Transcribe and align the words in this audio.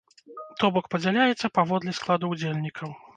То 0.61 0.69
бок 0.77 0.87
падзяляецца 0.95 1.51
паводле 1.57 1.93
складу 1.99 2.31
ўдзельнікаў? 2.33 2.99